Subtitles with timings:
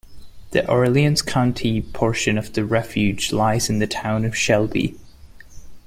[0.49, 4.97] The Orleans County portion of the refuge lies in the town of Shelby.